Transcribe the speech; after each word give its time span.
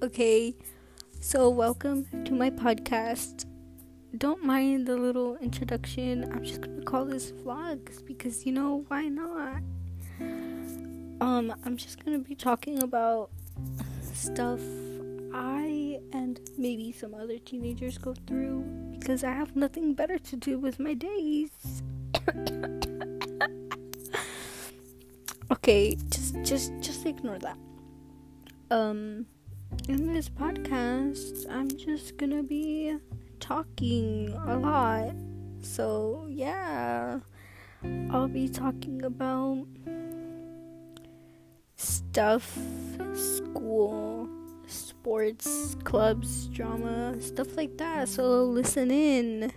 Okay, 0.00 0.54
so 1.20 1.48
welcome 1.50 2.06
to 2.24 2.32
my 2.32 2.50
podcast. 2.50 3.46
Don't 4.16 4.44
mind 4.44 4.86
the 4.86 4.96
little 4.96 5.36
introduction. 5.38 6.22
I'm 6.32 6.44
just 6.44 6.60
gonna 6.60 6.84
call 6.84 7.04
this 7.04 7.32
vlogs 7.32 8.06
because 8.06 8.46
you 8.46 8.52
know 8.52 8.84
why 8.86 9.08
not? 9.08 9.60
Um, 11.20 11.52
I'm 11.64 11.76
just 11.76 12.04
gonna 12.04 12.20
be 12.20 12.36
talking 12.36 12.80
about 12.84 13.30
stuff 14.14 14.60
I 15.34 15.98
and 16.12 16.38
maybe 16.56 16.92
some 16.92 17.12
other 17.12 17.38
teenagers 17.38 17.98
go 17.98 18.14
through 18.28 18.62
because 18.92 19.24
I 19.24 19.32
have 19.32 19.56
nothing 19.56 19.94
better 19.94 20.16
to 20.16 20.36
do 20.36 20.60
with 20.60 20.78
my 20.78 20.94
days. 20.94 21.50
okay, 25.50 25.96
just 26.08 26.36
just 26.44 26.72
just 26.80 27.04
ignore 27.04 27.40
that. 27.40 27.58
Um 28.70 29.26
in 29.88 30.12
this 30.12 30.28
podcast, 30.28 31.46
I'm 31.50 31.68
just 31.68 32.16
gonna 32.16 32.42
be 32.42 32.96
talking 33.40 34.34
a 34.46 34.56
lot. 34.56 35.14
So, 35.62 36.26
yeah, 36.28 37.20
I'll 38.10 38.28
be 38.28 38.48
talking 38.48 39.04
about 39.04 39.66
stuff, 41.76 42.58
school, 43.14 44.28
sports, 44.66 45.76
clubs, 45.84 46.46
drama, 46.48 47.20
stuff 47.20 47.56
like 47.56 47.76
that. 47.78 48.08
So, 48.08 48.44
listen 48.44 48.90
in. 48.90 49.52